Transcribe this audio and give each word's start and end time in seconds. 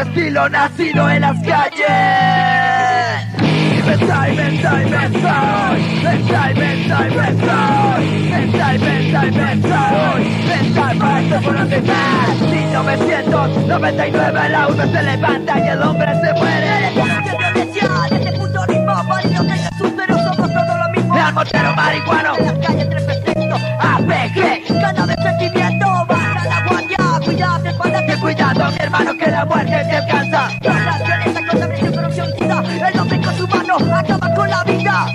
estilo 0.00 0.48
nacido 0.48 1.10
en 1.10 1.20
las 1.20 1.36
calles. 1.42 1.86
Pensar, 3.86 4.34
pensar, 4.34 4.82
pensar, 4.82 5.76
pensar, 6.02 6.02
pensar, 6.02 6.54
pensar, 6.54 7.08
pensar, 7.08 8.00
pensar, 8.80 9.32
pensar, 9.32 10.16
pensar 10.48 10.96
para 10.98 11.20
esto 11.20 11.40
por 11.42 11.58
donde 11.58 11.80
más. 11.82 12.40
1999 12.40 14.48
la 14.48 14.68
uno 14.68 14.82
se 14.82 15.02
levanta 15.02 15.58
y 15.58 15.68
el 15.68 15.82
hombre 15.82 16.14
se 16.14 16.32
muere. 16.34 16.88
el 18.28 18.34
punto 18.38 18.64
ritmo, 18.66 18.94
que 19.22 19.28
somos 19.76 19.96
todos. 20.52 20.66
El 20.66 20.75
mochero 21.36 21.74
marihuano, 21.74 22.34
en 22.38 22.46
las 22.46 22.66
calles 22.66 22.88
tres 22.88 23.04
perfecto, 23.04 23.56
APG, 23.78 24.80
cada 24.80 25.06
de 25.06 25.22
sentimiento, 25.22 26.06
baja 26.08 26.48
la 26.48 26.66
guardia, 26.66 26.96
cuidado, 27.22 27.68
espalda, 27.68 28.06
que 28.06 28.16
cuidado 28.16 28.70
mi 28.70 28.78
hermano 28.80 29.14
que 29.18 29.30
la 29.30 29.44
muerte 29.44 29.70
te 29.70 29.96
alcanza. 29.96 30.48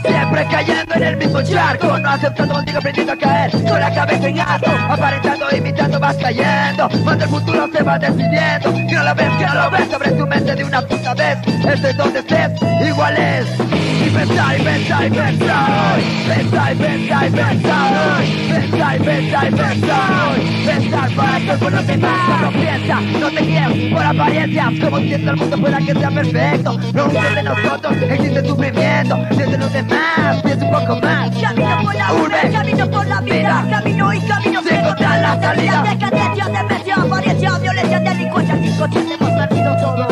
Siempre 0.03 0.47
cayendo 0.51 0.93
en 0.93 1.03
el 1.03 1.17
mismo 1.17 1.41
charco, 1.41 1.97
no 1.97 2.09
aceptando 2.09 2.53
contigo 2.53 2.77
aprendiendo 2.77 3.13
a 3.13 3.17
caer, 3.17 3.51
con 3.51 3.79
la 3.79 3.91
cabeza 3.91 4.27
en 4.27 4.39
alto, 4.39 4.71
aparentando, 4.89 5.45
imitando, 5.57 5.99
vas 5.99 6.17
cayendo. 6.17 6.87
Cuando 7.03 7.23
el 7.23 7.29
futuro 7.31 7.67
se 7.73 7.81
va 7.81 7.97
decidiendo, 7.97 8.71
que 8.71 8.93
no 8.93 9.03
lo 9.03 9.15
ves, 9.15 9.29
que 9.39 9.45
no 9.47 9.55
lo 9.55 9.71
ves, 9.71 9.89
sobre 9.89 10.11
tu 10.11 10.27
mente 10.27 10.55
de 10.55 10.63
una 10.63 10.81
puta 10.83 11.15
vez. 11.15 11.37
Este 11.67 11.89
es 11.89 11.97
donde 11.97 12.19
estés, 12.19 12.51
igual 12.87 13.17
es. 13.17 14.00
Y 14.11 14.13
pensar, 14.13 14.59
y 14.59 14.63
pensar, 14.63 15.07
y 15.07 15.09
pensar 15.09 15.95
hoy. 15.95 16.03
Pensar, 16.27 16.73
y 16.73 16.75
pensar, 16.75 17.27
y 17.27 17.31
pensar. 17.31 18.23
Pensar, 18.49 18.95
y 18.95 18.99
pensar, 18.99 19.47
y 19.47 19.55
pensar. 19.55 20.39
Pensar 20.65 21.11
para 21.11 21.39
que 21.39 21.51
el 21.51 21.59
pueblo 21.59 21.83
te 21.83 21.97
más, 21.97 22.41
no 22.41 22.51
piensa, 22.51 23.01
no 23.01 23.31
te 23.31 23.41
guíes 23.41 23.93
por 23.93 24.03
apariencias, 24.03 24.73
como 24.81 24.97
si 24.99 25.13
el 25.13 25.35
mundo 25.37 25.57
fuera 25.57 25.77
que 25.79 25.93
sea 25.93 26.11
perfecto. 26.11 26.77
No 26.93 27.05
uno 27.05 27.21
de 27.35 27.43
nosotros 27.43 27.93
existe 28.01 28.47
sufrimiento, 28.47 29.17
desde 29.29 29.57
los 29.57 29.71
demás, 29.71 30.41
piensa 30.43 30.65
un 30.65 30.71
poco 30.71 30.95
más. 31.01 31.29
Camino 31.29 31.81
por 31.81 31.95
la 31.95 32.13
urbe, 32.13 32.51
camino 32.51 32.91
por 32.91 33.07
la 33.07 33.21
vida, 33.21 33.67
camino 33.69 34.13
y 34.13 34.19
camino 34.19 34.61
sin 34.61 34.75
encontrar 34.75 35.21
la 35.21 35.41
salida. 35.41 35.83
Decadencia, 35.83 36.45
demencia, 36.45 36.95
apariencia, 36.95 37.57
violencia, 37.59 37.99
delincuencia, 37.99 38.57
inconsciente, 38.57 39.13
hemos 39.13 39.47
perdido 39.47 39.77
todo. 39.77 40.07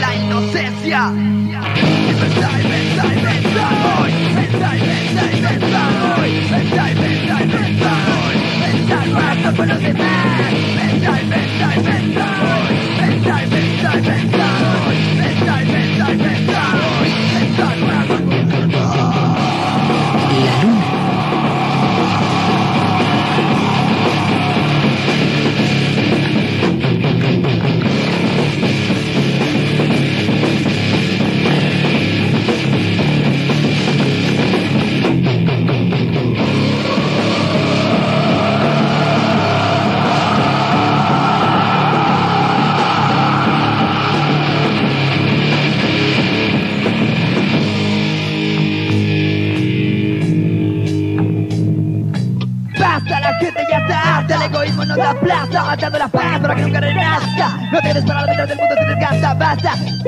La 0.00 0.14
inocencia. 0.14 1.12
Pensar, 1.14 2.20
pensar, 2.20 2.50
pensar 2.60 2.89
Mental, 10.90 11.24
mental, 11.24 11.82
mental, 11.82 12.30
mental, 13.00 13.46
mental, 13.50 14.00
mental. 14.02 14.59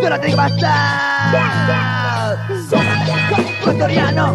yo 0.02 0.10
no 0.10 0.20
tengo 0.20 0.36
más. 0.36 0.50
Ecuatoriano. 3.60 4.34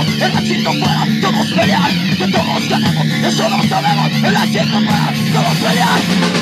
el 0.00 0.32
machito 0.32 0.72
fuera, 0.72 1.06
todos 1.20 1.52
pelean, 1.52 2.16
que 2.16 2.28
todos 2.28 2.68
ganamos, 2.68 3.06
eso 3.06 3.48
lo 3.48 3.62
sabemos, 3.68 4.10
el 4.12 4.32
machito 4.32 4.80
fuera, 4.80 5.12
todos 5.32 5.58
pelean. 5.58 6.33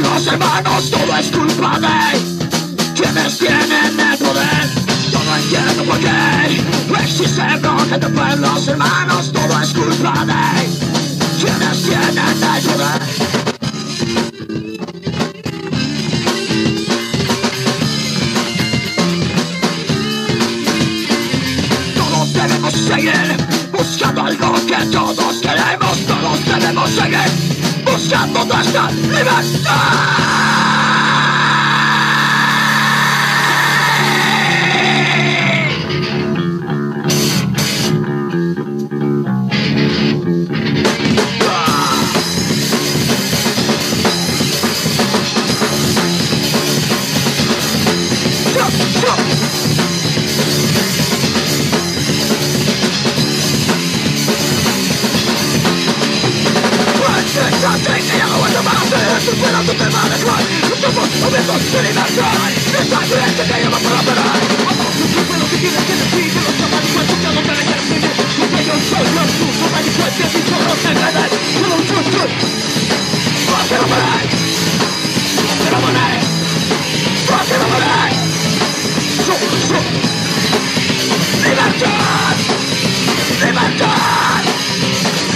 Pueblos 0.00 0.26
hermanos, 0.26 0.90
todo 0.90 1.16
es 1.16 1.26
culpa 1.28 1.78
de 1.78 2.94
quienes 2.94 3.38
tienen 3.38 4.00
el 4.00 4.18
poder. 4.18 4.68
Yo 5.10 5.18
no 5.24 5.36
entiendo 5.36 5.84
por 5.84 5.98
qué 5.98 7.04
existe 7.04 7.42
bronca 7.60 7.94
entre 7.94 8.10
pueblos 8.10 8.68
hermanos, 8.68 9.32
todo 9.32 9.60
es 9.60 9.68
culpa 9.70 10.24
de 10.24 10.68
quienes 11.40 11.82
tienen 11.82 12.18
el 12.18 12.62
poder. 12.62 13.00
Seguir 22.70 23.36
buscando 23.72 24.22
algo 24.22 24.54
que 24.66 24.86
todos 24.86 25.36
queremos. 25.40 25.98
Todos 26.06 26.44
debemos 26.44 26.90
seguir 26.90 27.49
podnoszka, 28.00 28.28
podnoszka, 28.32 28.88
liberta! 29.08 30.69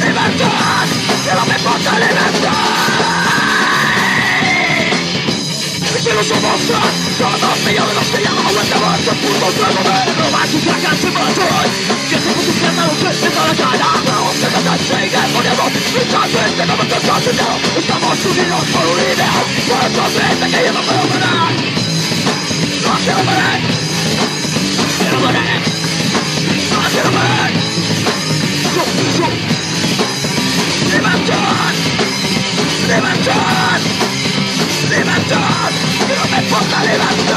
Libertad! 0.00 0.86
No 1.34 1.46
me 1.46 1.54
importa 1.56 1.98
libertad! 1.98 3.23
Quiero 6.14 6.28
somos 6.28 6.60
Todos 7.18 7.58
me 7.64 7.74
llaman, 7.74 7.94
nos 7.96 8.06
te 8.06 8.22
llaman 8.22 8.46
Aguantamos 8.46 8.98
este 9.00 9.10
puto 9.18 9.46
juego 9.50 9.82
de 9.82 10.14
robar 10.22 10.46
tus 10.46 10.62
placas 10.62 11.02
y 11.02 11.06
motor 11.10 11.66
Que 12.08 12.18
se 12.22 12.30
puso 12.30 12.52
que 12.54 12.70
me 12.70 12.82
lo 12.86 12.92
triste 13.02 13.30
toda 13.30 13.48
la 13.48 13.54
cara 13.54 13.90
No 14.06 14.30
se 14.30 14.46
me 14.46 14.62
da 14.62 14.78
sigue 14.78 15.22
poniendo 15.34 15.64
Luchando 15.90 16.38
este 16.38 16.66
no 16.66 16.76
me 16.76 16.86
cansa 16.86 17.18
su 17.18 17.30
dedo 17.34 17.56
Estamos 17.76 18.24
unidos 18.30 18.62
por 18.70 18.86
un 18.94 18.98
ideal 19.02 19.44
Por 19.66 19.80
eso 19.90 20.04
triste 20.14 20.46
que 20.54 20.60
yo 20.64 20.72
no 20.72 20.82
puedo 20.86 21.02
parar 21.02 21.52
No 22.84 22.94
quiero 23.02 23.22
parar 23.26 23.60
Quiero 24.98 25.18
parar 25.18 25.62
No 26.70 26.80
quiero 26.94 27.10
parar 27.10 27.50
Yo, 28.70 28.82
yo 29.18 29.26
Libertad 30.94 31.74
Libertad 32.86 34.23
Que 34.94 35.00
no 35.00 36.24
me 36.30 36.38
importa 36.38 36.84
libertad 36.84 37.34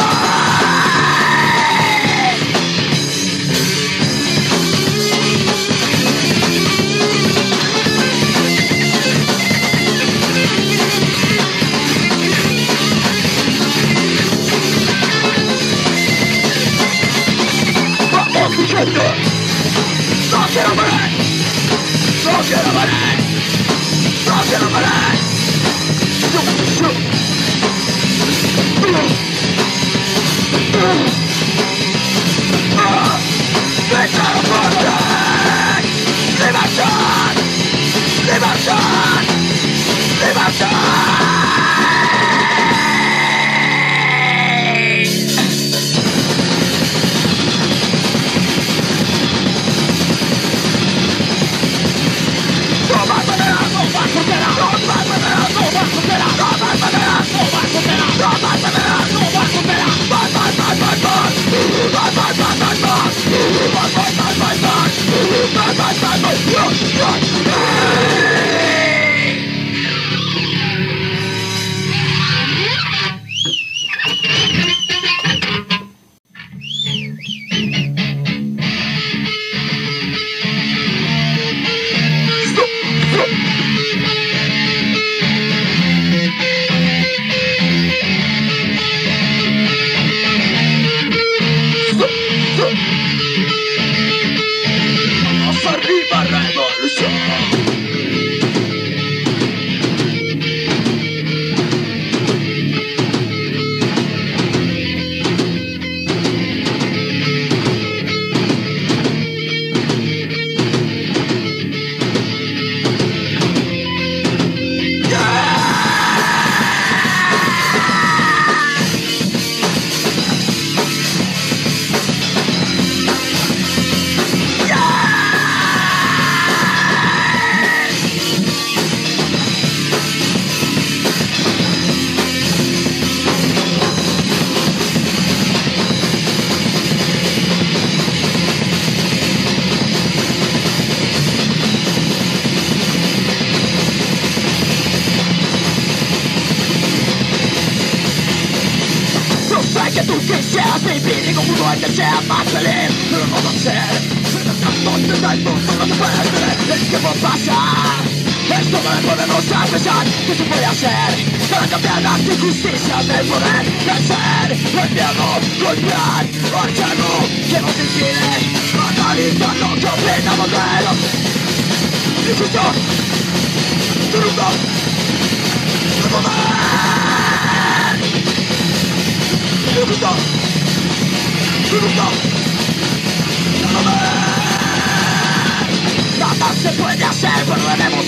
Vamos, 18.11 18.57
mi 18.57 18.67
No 18.67 20.47
quiero 20.53 20.75
parar. 20.75 21.09
No 22.23 22.39
quiero 22.43 22.71
parar. 22.73 23.17
No 24.27 24.41
quiero 24.43 24.69
parar 24.69 25.26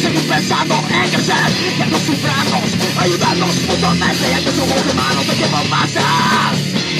seguir 0.09 0.27
pensando 0.27 0.75
en 0.89 1.09
crecer 1.09 1.35
y 1.77 1.81
en 1.81 1.89
cifrarnos, 1.99 2.63
ayudarnos 2.97 3.55
mutuamente, 3.67 4.29
ya 4.31 4.39
que 4.39 4.51
somos 4.51 4.81
humanos 4.91 5.27
de 5.27 5.33
tiempo 5.35 5.57
pasa. 5.69 6.01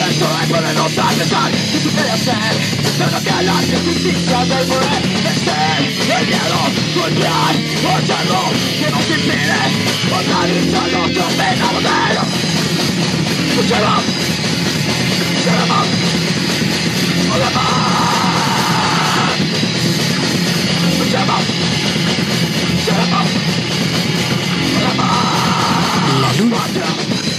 Eso 0.10 0.28
es 0.42 0.50
ponernos 0.50 0.98
a 0.98 1.08
pensar 1.10 1.52
qué 1.52 1.80
se 1.80 1.90
puede 1.90 2.12
hacer, 2.12 2.52
pero 2.98 3.24
que 3.24 3.44
las 3.44 3.64
injusticias 3.70 4.50
del 4.50 4.66
poder 4.68 5.04
estén 5.26 5.86
el 6.18 6.28
miedo, 6.28 6.60
golpear, 6.96 7.56
hacerlo, 7.98 8.42
que 8.80 8.92
nos 8.92 9.10
impide 9.10 9.62
organizar 10.14 10.92
nuestro 10.92 11.28
pena 11.30 11.68
modelo. 11.74 12.24
Escuchemos, 13.50 14.04
escuchemos, 15.36 15.88
escuchemos. 20.92 21.79
La 26.22 26.34
luna. 26.38 27.39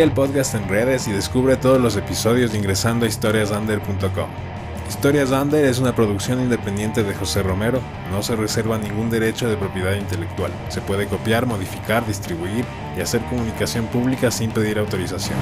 Sigue 0.00 0.08
el 0.08 0.14
podcast 0.14 0.54
en 0.54 0.66
redes 0.66 1.08
y 1.08 1.12
descubre 1.12 1.58
todos 1.58 1.78
los 1.78 1.94
episodios 1.94 2.54
ingresando 2.54 3.04
a 3.04 3.08
historiasander.com. 3.10 4.30
Historias 4.88 5.30
Under 5.30 5.62
es 5.62 5.78
una 5.78 5.94
producción 5.94 6.40
independiente 6.40 7.04
de 7.04 7.12
José 7.12 7.42
Romero, 7.42 7.82
no 8.10 8.22
se 8.22 8.34
reserva 8.34 8.78
ningún 8.78 9.10
derecho 9.10 9.46
de 9.46 9.58
propiedad 9.58 9.92
intelectual. 9.96 10.52
Se 10.70 10.80
puede 10.80 11.06
copiar, 11.06 11.44
modificar, 11.44 12.06
distribuir 12.06 12.64
y 12.96 13.02
hacer 13.02 13.20
comunicación 13.26 13.88
pública 13.88 14.30
sin 14.30 14.50
pedir 14.52 14.78
autorización. 14.78 15.36